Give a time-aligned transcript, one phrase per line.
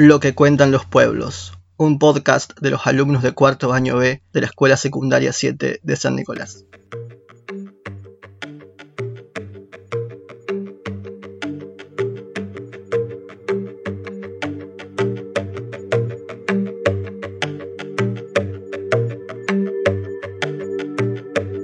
[0.00, 4.40] Lo que cuentan los pueblos, un podcast de los alumnos de cuarto año B de
[4.40, 6.64] la Escuela Secundaria 7 de San Nicolás.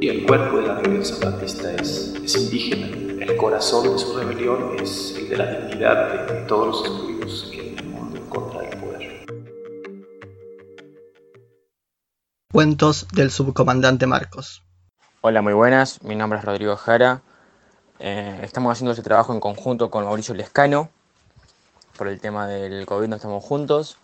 [0.00, 2.88] El cuerpo de la rebelión zapatista es, indígena.
[3.24, 7.53] El corazón de su rebelión es el de la dignidad de todos los estudios
[12.54, 14.62] Cuentos del subcomandante Marcos.
[15.22, 16.04] Hola, muy buenas.
[16.04, 17.20] Mi nombre es Rodrigo Jara.
[17.98, 20.88] Eh, estamos haciendo este trabajo en conjunto con Mauricio Lescano.
[21.98, 23.98] Por el tema del COVID no estamos juntos,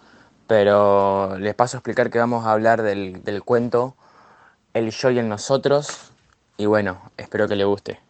[0.49, 3.95] pero les paso a explicar que vamos a hablar del, del cuento
[4.75, 6.11] El yo y el nosotros.
[6.57, 8.01] Y bueno, espero que le guste.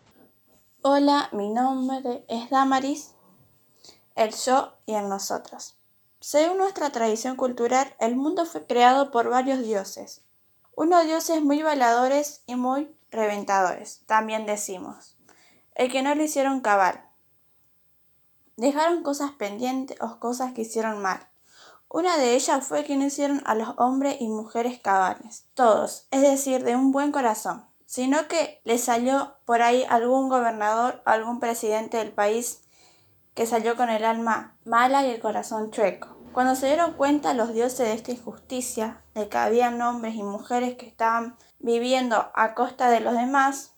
[0.80, 3.12] Hola, mi nombre es Damaris,
[4.16, 5.76] el yo y el nosotros.
[6.20, 10.22] Según nuestra tradición cultural, el mundo fue creado por varios dioses.
[10.80, 15.18] Unos dioses muy baladores y muy reventadores, también decimos.
[15.74, 17.04] El que no lo hicieron cabal.
[18.56, 21.28] Dejaron cosas pendientes o cosas que hicieron mal.
[21.90, 26.22] Una de ellas fue que no hicieron a los hombres y mujeres cabales, todos, es
[26.22, 31.96] decir, de un buen corazón sino que le salió por ahí algún gobernador, algún presidente
[31.96, 32.62] del país
[33.34, 36.19] que salió con el alma mala y el corazón chueco.
[36.32, 40.76] Cuando se dieron cuenta los dioses de esta injusticia, de que había hombres y mujeres
[40.76, 43.74] que estaban viviendo a costa de los demás,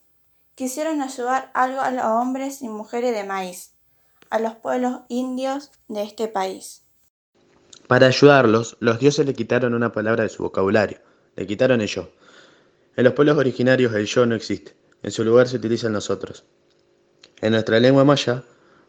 [0.54, 3.72] quisieron ayudar algo a los hombres y mujeres de maíz,
[4.28, 6.82] a los pueblos indios de este país.
[7.86, 10.98] Para ayudarlos, los dioses le quitaron una palabra de su vocabulario,
[11.36, 12.10] le quitaron el yo.
[12.96, 16.44] En los pueblos originarios el yo no existe, en su lugar se utiliza el nosotros.
[17.40, 18.44] En nuestra lengua maya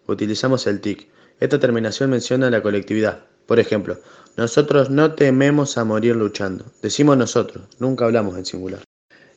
[0.06, 1.10] utilizamos el tic.
[1.40, 3.26] Esta terminación menciona la colectividad.
[3.46, 4.00] Por ejemplo,
[4.38, 6.66] nosotros no tememos a morir luchando.
[6.82, 8.82] Decimos nosotros, nunca hablamos en singular.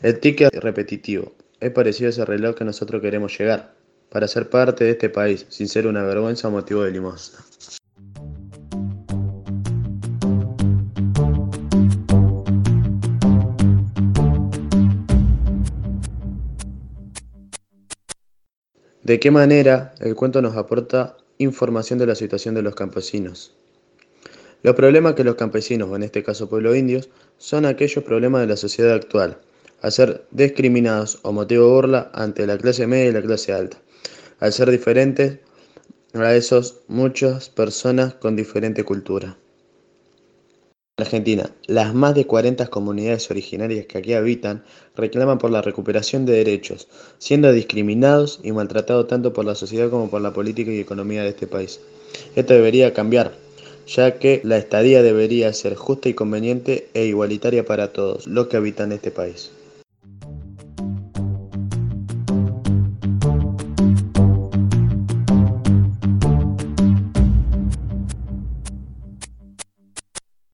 [0.01, 3.75] El tic es repetitivo, es parecido a ese reloj que nosotros queremos llegar,
[4.11, 7.39] para ser parte de este país, sin ser una vergüenza o motivo de limosna.
[19.03, 23.57] ¿De qué manera el cuento nos aporta información de la situación de los campesinos?
[24.67, 28.49] Los problemas que los campesinos, o en este caso pueblos indios, son aquellos problemas de
[28.49, 29.39] la sociedad actual,
[29.81, 33.81] a ser discriminados o motivo de burla ante la clase media y la clase alta,
[34.41, 35.39] al ser diferentes
[36.15, 39.39] a esos muchas personas con diferente cultura.
[40.97, 44.65] En Argentina, las más de 40 comunidades originarias que aquí habitan
[44.97, 46.89] reclaman por la recuperación de derechos,
[47.19, 51.29] siendo discriminados y maltratados tanto por la sociedad como por la política y economía de
[51.29, 51.79] este país.
[52.35, 53.46] Esto debería cambiar,
[53.87, 58.57] ya que la estadía debería ser justa y conveniente e igualitaria para todos los que
[58.57, 59.51] habitan este país.